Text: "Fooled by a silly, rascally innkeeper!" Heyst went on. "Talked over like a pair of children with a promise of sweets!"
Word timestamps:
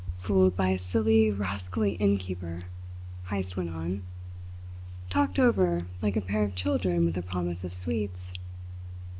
"Fooled 0.17 0.55
by 0.57 0.69
a 0.69 0.79
silly, 0.79 1.29
rascally 1.29 1.91
innkeeper!" 1.97 2.63
Heyst 3.27 3.55
went 3.55 3.69
on. 3.69 4.01
"Talked 5.11 5.37
over 5.37 5.85
like 6.01 6.15
a 6.15 6.21
pair 6.21 6.41
of 6.43 6.55
children 6.55 7.05
with 7.05 7.17
a 7.19 7.21
promise 7.21 7.63
of 7.63 7.71
sweets!" 7.71 8.33